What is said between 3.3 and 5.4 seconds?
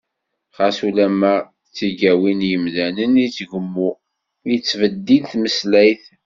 tgemmu, i tettbeddil